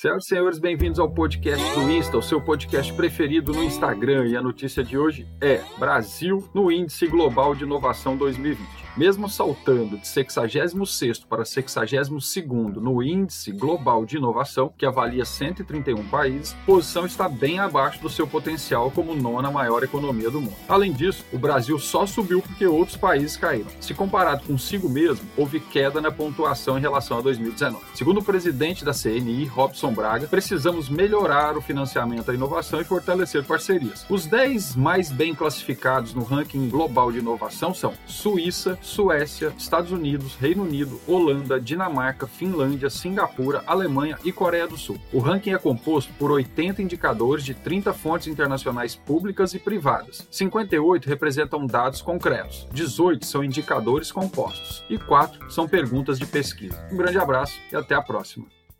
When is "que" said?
14.76-14.84